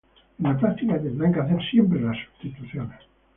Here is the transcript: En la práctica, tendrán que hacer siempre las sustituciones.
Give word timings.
En 0.39 0.47
la 0.51 0.57
práctica, 0.57 0.99
tendrán 0.99 1.31
que 1.31 1.41
hacer 1.41 1.61
siempre 1.69 2.01
las 2.01 2.17
sustituciones. 2.31 3.01